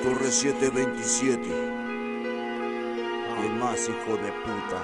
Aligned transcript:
Torre 0.00 0.30
727. 0.30 1.42
Y 3.42 3.46
el 3.46 3.54
más 3.56 3.88
hijo 3.88 4.16
de 4.16 4.32
puta. 4.32 4.82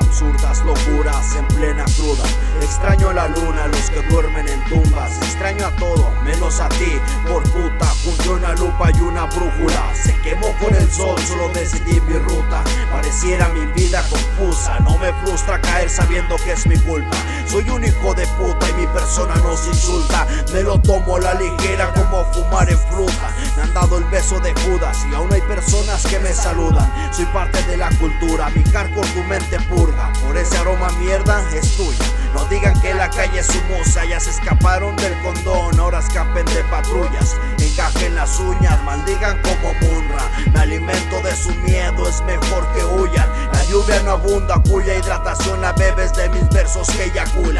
Absurdas 0.00 0.64
locuras 0.64 1.36
en 1.36 1.46
plena 1.48 1.84
cruda. 1.96 2.24
Extraño 2.62 3.10
a 3.10 3.14
la 3.14 3.28
luna, 3.28 3.66
los 3.66 3.90
que 3.90 4.02
duermen 4.02 4.48
en 4.48 4.64
tumbas. 4.64 5.18
Extraño 5.18 5.66
a 5.66 5.76
todo, 5.76 6.10
menos 6.24 6.60
a 6.60 6.68
ti, 6.68 6.98
por 7.26 7.42
puta. 7.44 7.86
Junto 8.04 8.34
una 8.34 8.54
lupa 8.54 8.90
y 8.96 9.00
una 9.00 9.24
brújula. 9.26 9.94
Se 9.94 10.14
quemó 10.22 10.52
con 10.60 10.74
el 10.74 10.90
sol, 10.90 11.18
solo 11.20 11.48
decidí 11.50 12.00
mi 12.02 12.18
ruta. 12.18 12.62
Pareciera 12.92 13.48
mi 13.48 13.66
vida 13.72 14.02
confusa. 14.08 14.78
No 14.80 14.96
me 14.98 15.12
frustra 15.24 15.60
caer 15.60 15.90
sabiendo 15.90 16.36
que 16.36 16.52
es 16.52 16.66
mi 16.66 16.76
culpa. 16.78 17.16
Soy 17.46 17.68
un 17.70 17.84
hijo 17.84 18.14
de 18.14 18.26
puta 18.38 18.68
y 18.70 18.72
mi 18.74 18.86
persona 18.86 19.34
nos 19.36 19.66
insulta. 19.66 20.26
Me 20.52 20.62
lo 20.62 20.80
tomo 20.80 21.16
a 21.16 21.20
la 21.20 21.34
ligera 21.34 21.77
Me 23.56 23.62
han 23.62 23.72
dado 23.72 23.98
el 23.98 24.04
beso 24.04 24.40
de 24.40 24.52
Judas 24.62 25.06
y 25.08 25.14
aún 25.14 25.32
hay 25.32 25.40
personas 25.42 26.04
que 26.04 26.18
me 26.18 26.32
saludan. 26.32 26.92
Soy 27.12 27.24
parte 27.26 27.62
de 27.64 27.76
la 27.76 27.88
cultura, 27.90 28.50
mi 28.50 28.64
cargo 28.64 29.00
tu 29.14 29.22
mente 29.24 29.60
purga. 29.68 30.12
Por 30.24 30.36
ese 30.36 30.58
aroma 30.58 30.88
mierda 30.98 31.40
es 31.54 31.76
tuya. 31.76 32.04
No 32.34 32.44
digan 32.46 32.78
que 32.80 32.94
la 32.94 33.08
calle 33.10 33.38
es 33.38 33.46
su 33.46 33.60
musa, 33.72 34.04
ya 34.04 34.18
se 34.18 34.30
escaparon 34.30 34.96
del 34.96 35.16
condón, 35.22 35.78
ahora 35.78 36.00
escapen 36.00 36.44
de 36.46 36.64
patrullas. 36.64 37.36
Encajen 37.58 38.16
las 38.16 38.38
uñas, 38.40 38.82
maldigan 38.82 39.40
como 39.42 39.72
Munra. 39.74 40.28
Me 40.52 40.60
alimento 40.60 41.20
de 41.22 41.36
su 41.36 41.54
miedo, 41.54 42.08
es 42.08 42.20
mejor 42.22 42.66
que 42.74 42.84
huyan. 42.84 43.28
La 43.52 43.64
lluvia 43.64 44.02
no 44.02 44.12
abunda, 44.12 44.60
cuya 44.68 44.96
hidratación 44.96 45.60
la 45.60 45.72
bebes 45.72 46.12
de 46.14 46.28
mis 46.30 46.48
versos 46.48 46.88
que 46.88 47.04
eyaculan. 47.04 47.57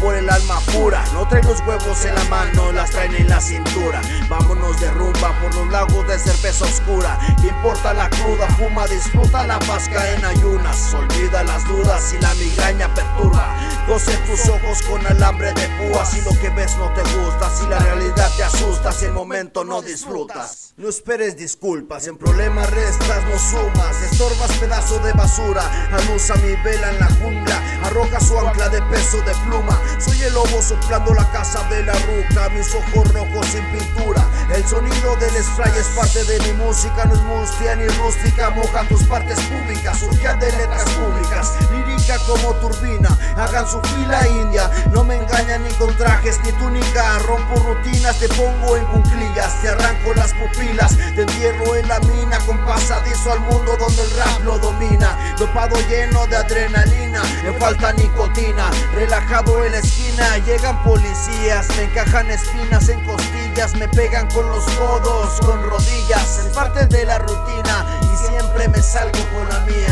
Por 0.00 0.14
el 0.14 0.30
alma 0.30 0.58
pura. 0.72 1.04
No 1.12 1.28
traen 1.28 1.46
los 1.46 1.60
huevos 1.60 2.04
en 2.06 2.14
la 2.14 2.24
mano, 2.24 2.72
las 2.72 2.90
traen 2.90 3.14
en 3.14 3.28
la 3.28 3.40
cintura. 3.40 4.00
Vámonos 4.28 4.80
de 4.80 4.90
rumba 4.92 5.38
por 5.40 5.54
los 5.54 5.68
lagos 5.68 6.06
de 6.08 6.18
cerveza 6.18 6.64
oscura. 6.64 7.18
¿Qué 7.40 7.48
importa 7.48 7.92
la 7.92 8.08
cruda? 8.08 8.48
Fuma, 8.56 8.86
disfruta 8.86 9.46
la 9.46 9.58
pasca 9.58 10.10
en 10.12 10.24
ayunas. 10.24 10.94
Olvida 10.94 11.44
las 11.44 11.66
dudas 11.68 12.14
y 12.14 12.22
la 12.22 12.32
migraña 12.34 12.94
perturba. 12.94 13.54
Cose 13.86 14.16
tus 14.26 14.48
ojos 14.48 14.82
con 14.88 15.06
alambre 15.06 15.52
de 15.52 15.68
púas. 15.68 16.10
Si 16.10 16.22
lo 16.22 16.30
que 16.40 16.48
ves 16.50 16.76
no 16.76 16.90
te 16.94 17.02
gusta, 17.02 17.50
si 17.54 17.66
la 17.66 17.78
realidad 17.78 18.30
te 18.36 18.44
asusta, 18.44 18.92
si 18.92 19.04
el 19.04 19.12
momento 19.12 19.64
no 19.64 19.82
disfrutas. 19.82 20.72
No 20.76 20.88
esperes 20.88 21.36
disculpas, 21.36 22.06
en 22.06 22.16
problemas 22.16 22.70
restas, 22.70 23.22
no 23.24 23.38
sumas. 23.38 24.02
Estorbas 24.10 24.52
pedazo 24.58 24.98
de 25.00 25.12
basura. 25.12 25.62
Anusa 25.92 26.36
mi 26.36 26.54
vela 26.62 26.90
en 26.90 27.00
la 27.00 27.08
jungla. 27.20 27.62
Arroja 27.84 28.18
su 28.20 28.38
ancla 28.38 28.70
de 28.70 28.80
peso 28.82 29.18
de 29.18 29.34
pluma. 29.46 29.78
Soy 29.98 30.22
el 30.22 30.34
lobo 30.34 30.62
soplando 30.62 31.14
la 31.14 31.30
casa 31.30 31.62
de 31.68 31.82
la 31.84 31.92
ruca. 31.92 32.48
Mis 32.50 32.74
ojos 32.74 33.12
rojos 33.12 33.46
sin 33.46 33.64
pintura. 33.70 34.26
El 34.54 34.66
sonido 34.66 35.16
del 35.16 35.42
spray 35.42 35.72
es 35.78 35.86
parte 35.88 36.24
de 36.24 36.40
mi 36.40 36.52
música. 36.64 37.04
No 37.04 37.14
es 37.14 37.22
mustia 37.22 37.74
ni 37.76 37.86
rústica. 37.88 38.50
Mojan 38.50 38.88
tus 38.88 39.02
partes 39.04 39.38
públicas. 39.40 39.98
Surgían 39.98 40.38
de 40.38 40.52
letras 40.52 40.90
públicas. 40.90 41.54
Lírica 41.70 42.18
como 42.26 42.54
turbina. 42.54 43.16
Hagan 43.36 43.66
su 43.66 43.80
fila 43.80 44.26
india. 44.28 44.70
No 44.92 45.04
me 45.04 45.16
engañan 45.16 45.64
ni 45.64 45.70
con 45.74 45.96
trajes 45.96 46.38
ni 46.44 46.52
túnica. 46.52 47.18
Rompo 47.20 47.56
rutinas, 47.60 48.18
te 48.18 48.28
pongo 48.28 48.76
en 48.76 48.84
cunclillas. 48.86 49.29
Te 49.62 49.68
arranco 49.68 50.14
las 50.14 50.32
pupilas. 50.34 50.96
Te 51.14 51.22
entierro 51.22 51.76
en 51.76 51.88
la 51.88 52.00
mina. 52.00 52.38
Con 52.46 52.58
pasadizo 52.64 53.32
al 53.32 53.40
mundo 53.40 53.76
donde 53.78 54.02
el 54.02 54.10
rap 54.12 54.44
lo 54.44 54.58
domina. 54.58 55.16
Dopado 55.38 55.76
lleno 55.88 56.26
de 56.26 56.36
adrenalina. 56.36 57.22
Me 57.42 57.52
falta 57.58 57.92
nicotina. 57.92 58.70
Relajado 58.94 59.64
en 59.64 59.72
la 59.72 59.78
esquina. 59.78 60.38
Llegan 60.38 60.82
policías. 60.82 61.68
Me 61.76 61.84
encajan 61.84 62.30
espinas 62.30 62.88
en 62.88 63.00
costillas. 63.04 63.74
Me 63.74 63.88
pegan 63.88 64.28
con 64.30 64.48
los 64.48 64.64
codos, 64.72 65.40
con 65.40 65.62
rodillas. 65.62 66.38
Es 66.38 66.54
parte 66.54 66.86
de 66.86 67.04
la 67.04 67.18
rutina. 67.18 68.00
Y 68.02 68.28
siempre 68.28 68.68
me 68.68 68.82
salgo 68.82 69.18
con 69.32 69.48
la 69.48 69.60
mía. 69.60 69.89